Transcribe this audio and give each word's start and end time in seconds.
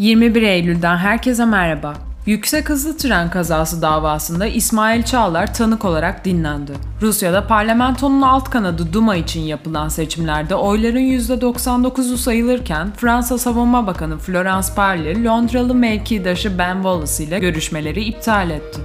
21 0.00 0.42
Eylül'den 0.42 0.96
herkese 0.96 1.44
merhaba. 1.44 1.94
Yüksek 2.26 2.68
hızlı 2.68 2.96
tren 2.96 3.30
kazası 3.30 3.82
davasında 3.82 4.46
İsmail 4.46 5.02
Çağlar 5.02 5.54
tanık 5.54 5.84
olarak 5.84 6.24
dinlendi. 6.24 6.72
Rusya'da 7.02 7.46
parlamentonun 7.46 8.22
alt 8.22 8.50
kanadı 8.50 8.92
Duma 8.92 9.16
için 9.16 9.40
yapılan 9.40 9.88
seçimlerde 9.88 10.54
oyların 10.54 11.00
%99'u 11.00 12.16
sayılırken 12.16 12.92
Fransa 12.96 13.38
Savunma 13.38 13.86
Bakanı 13.86 14.18
Florence 14.18 14.68
Parly, 14.76 15.24
Londralı 15.24 15.74
mevkidaşı 15.74 16.58
Ben 16.58 16.74
Wallace 16.74 17.24
ile 17.24 17.38
görüşmeleri 17.38 18.04
iptal 18.04 18.50
etti. 18.50 18.80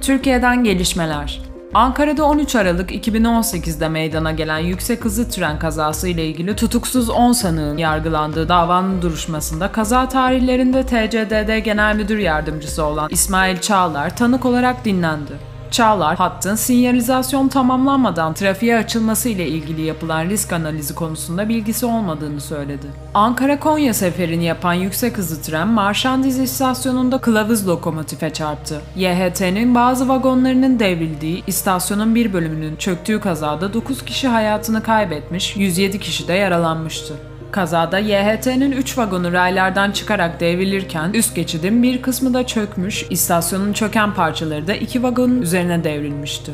Türkiye'den 0.00 0.64
gelişmeler 0.64 1.47
Ankara'da 1.74 2.24
13 2.24 2.56
Aralık 2.56 2.90
2018'de 2.90 3.88
meydana 3.88 4.32
gelen 4.32 4.58
yüksek 4.58 5.04
hızlı 5.04 5.28
tren 5.28 5.58
kazası 5.58 6.08
ile 6.08 6.26
ilgili 6.26 6.56
tutuksuz 6.56 7.10
10 7.10 7.32
sanığın 7.32 7.76
yargılandığı 7.76 8.48
davanın 8.48 9.02
duruşmasında 9.02 9.72
kaza 9.72 10.08
tarihlerinde 10.08 10.82
TCDD 10.82 11.58
Genel 11.64 11.96
Müdür 11.96 12.18
Yardımcısı 12.18 12.84
olan 12.84 13.08
İsmail 13.10 13.58
Çağlar 13.58 14.16
tanık 14.16 14.44
olarak 14.44 14.84
dinlendi. 14.84 15.32
Çağlar, 15.70 16.16
hattın 16.16 16.54
sinyalizasyon 16.54 17.48
tamamlanmadan 17.48 18.34
trafiğe 18.34 18.76
açılması 18.76 19.28
ile 19.28 19.48
ilgili 19.48 19.82
yapılan 19.82 20.24
risk 20.24 20.52
analizi 20.52 20.94
konusunda 20.94 21.48
bilgisi 21.48 21.86
olmadığını 21.86 22.40
söyledi. 22.40 22.86
Ankara-Konya 23.14 23.94
seferini 23.94 24.44
yapan 24.44 24.74
yüksek 24.74 25.18
hızlı 25.18 25.42
tren 25.42 25.68
Marşandiz 25.68 26.38
istasyonunda 26.38 27.18
kılavuz 27.18 27.68
lokomotife 27.68 28.32
çarptı. 28.32 28.80
YHT'nin 28.96 29.74
bazı 29.74 30.08
vagonlarının 30.08 30.78
devrildiği, 30.78 31.42
istasyonun 31.46 32.14
bir 32.14 32.32
bölümünün 32.32 32.76
çöktüğü 32.76 33.20
kazada 33.20 33.74
9 33.74 34.04
kişi 34.04 34.28
hayatını 34.28 34.82
kaybetmiş, 34.82 35.56
107 35.56 36.00
kişi 36.00 36.28
de 36.28 36.32
yaralanmıştı. 36.32 37.14
Kazada 37.50 37.98
YHT'nin 37.98 38.72
3 38.72 38.98
vagonu 38.98 39.32
raylardan 39.32 39.90
çıkarak 39.90 40.40
devrilirken 40.40 41.10
üst 41.12 41.34
geçidin 41.34 41.82
bir 41.82 42.02
kısmı 42.02 42.34
da 42.34 42.46
çökmüş, 42.46 43.06
istasyonun 43.10 43.72
çöken 43.72 44.14
parçaları 44.14 44.66
da 44.66 44.74
iki 44.74 45.02
vagonun 45.02 45.42
üzerine 45.42 45.84
devrilmişti. 45.84 46.52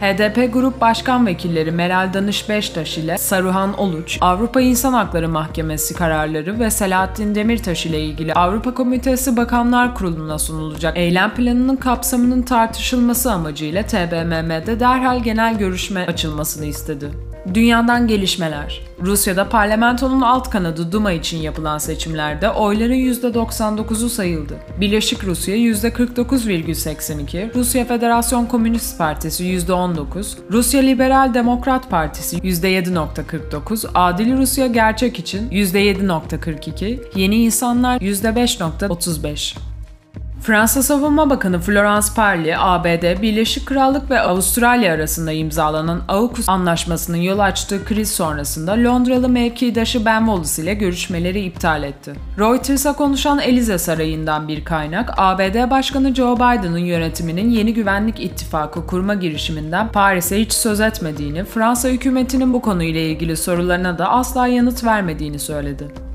HDP 0.00 0.52
Grup 0.52 0.80
Başkan 0.80 1.26
Vekilleri 1.26 1.72
Meral 1.72 2.12
Danış 2.14 2.48
Beştaş 2.48 2.98
ile 2.98 3.18
Saruhan 3.18 3.78
Oluç, 3.78 4.18
Avrupa 4.20 4.60
İnsan 4.60 4.92
Hakları 4.92 5.28
Mahkemesi 5.28 5.94
kararları 5.94 6.60
ve 6.60 6.70
Selahattin 6.70 7.34
Demirtaş 7.34 7.86
ile 7.86 8.00
ilgili 8.00 8.34
Avrupa 8.34 8.74
Komitesi 8.74 9.36
Bakanlar 9.36 9.94
Kurulu'na 9.94 10.38
sunulacak 10.38 10.96
eylem 10.96 11.34
planının 11.34 11.76
kapsamının 11.76 12.42
tartışılması 12.42 13.32
amacıyla 13.32 13.82
TBMM'de 13.82 14.80
derhal 14.80 15.22
genel 15.22 15.58
görüşme 15.58 16.06
açılmasını 16.06 16.64
istedi. 16.64 17.10
Dünyadan 17.54 18.08
gelişmeler. 18.08 18.80
Rusya'da 19.02 19.48
parlamentonun 19.48 20.20
alt 20.20 20.50
kanadı 20.50 20.92
Duma 20.92 21.12
için 21.12 21.38
yapılan 21.38 21.78
seçimlerde 21.78 22.50
oyların 22.50 22.94
%99'u 22.94 24.08
sayıldı. 24.08 24.54
Birleşik 24.80 25.24
Rusya 25.24 25.56
%49,82, 25.56 27.54
Rusya 27.54 27.84
Federasyon 27.84 28.46
Komünist 28.46 28.98
Partisi 28.98 29.44
%19, 29.44 30.36
Rusya 30.52 30.80
Liberal 30.80 31.34
Demokrat 31.34 31.90
Partisi 31.90 32.36
%7,49, 32.36 33.86
Adil 33.94 34.36
Rusya 34.36 34.66
Gerçek 34.66 35.18
için 35.18 35.50
%7,42, 35.50 36.98
Yeni 37.14 37.36
İnsanlar 37.36 38.00
%5,35. 38.00 39.69
Fransa 40.42 40.82
Savunma 40.82 41.30
Bakanı 41.30 41.60
Florence 41.60 42.06
Parly, 42.16 42.56
ABD, 42.56 43.22
Birleşik 43.22 43.66
Krallık 43.66 44.10
ve 44.10 44.20
Avustralya 44.20 44.94
arasında 44.94 45.32
imzalanan 45.32 46.02
AUKUS 46.08 46.48
anlaşmasının 46.48 47.16
yol 47.16 47.38
açtığı 47.38 47.84
kriz 47.84 48.10
sonrasında 48.10 48.72
Londralı 48.72 49.28
mevkidaşı 49.28 50.04
Ben 50.04 50.18
Wallace 50.18 50.62
ile 50.62 50.74
görüşmeleri 50.74 51.40
iptal 51.40 51.82
etti. 51.82 52.12
Reuters'a 52.38 52.92
konuşan 52.92 53.38
Elize 53.38 53.78
Sarayı'ndan 53.78 54.48
bir 54.48 54.64
kaynak, 54.64 55.10
ABD 55.16 55.70
Başkanı 55.70 56.14
Joe 56.14 56.36
Biden'ın 56.36 56.78
yönetiminin 56.78 57.50
yeni 57.50 57.74
güvenlik 57.74 58.20
ittifakı 58.20 58.86
kurma 58.86 59.14
girişiminden 59.14 59.92
Paris'e 59.92 60.40
hiç 60.40 60.52
söz 60.52 60.80
etmediğini, 60.80 61.44
Fransa 61.44 61.88
hükümetinin 61.88 62.52
bu 62.52 62.62
konuyla 62.62 63.00
ilgili 63.00 63.36
sorularına 63.36 63.98
da 63.98 64.08
asla 64.08 64.46
yanıt 64.46 64.84
vermediğini 64.84 65.38
söyledi. 65.38 66.09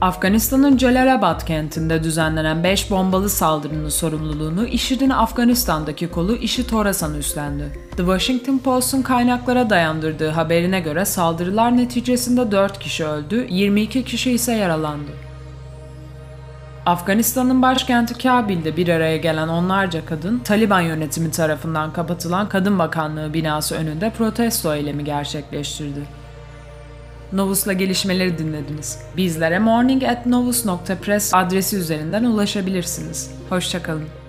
Afganistan'ın 0.00 0.78
Jalalabad 0.78 1.46
kentinde 1.46 2.04
düzenlenen 2.04 2.64
5 2.64 2.90
bombalı 2.90 3.30
saldırının 3.30 3.88
sorumluluğunu 3.88 4.66
IŞİD'in 4.66 5.10
Afganistan'daki 5.10 6.08
kolu 6.08 6.36
IŞİD 6.36 6.72
Horasan 6.72 7.14
üstlendi. 7.14 7.64
The 7.90 7.96
Washington 7.96 8.58
Post'un 8.58 9.02
kaynaklara 9.02 9.70
dayandırdığı 9.70 10.30
haberine 10.30 10.80
göre 10.80 11.04
saldırılar 11.04 11.76
neticesinde 11.76 12.50
4 12.50 12.78
kişi 12.78 13.04
öldü, 13.04 13.46
22 13.50 14.04
kişi 14.04 14.32
ise 14.32 14.52
yaralandı. 14.52 15.10
Afganistan'ın 16.86 17.62
başkenti 17.62 18.18
Kabil'de 18.18 18.76
bir 18.76 18.88
araya 18.88 19.16
gelen 19.16 19.48
onlarca 19.48 20.06
kadın, 20.06 20.38
Taliban 20.38 20.80
yönetimi 20.80 21.30
tarafından 21.30 21.92
kapatılan 21.92 22.48
Kadın 22.48 22.78
Bakanlığı 22.78 23.34
binası 23.34 23.74
önünde 23.74 24.10
protesto 24.10 24.74
eylemi 24.74 25.04
gerçekleştirdi. 25.04 26.25
Novus'la 27.32 27.72
gelişmeleri 27.72 28.38
dinlediniz. 28.38 28.98
Bizlere 29.16 29.58
morning 29.58 30.04
at 30.04 30.26
novus.press 30.26 31.34
adresi 31.34 31.76
üzerinden 31.76 32.24
ulaşabilirsiniz. 32.24 33.30
Hoşçakalın. 33.48 34.25